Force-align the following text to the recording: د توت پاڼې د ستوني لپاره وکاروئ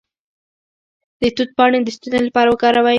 د 1.21 1.23
توت 1.35 1.49
پاڼې 1.57 1.79
د 1.83 1.89
ستوني 1.95 2.19
لپاره 2.27 2.47
وکاروئ 2.49 2.89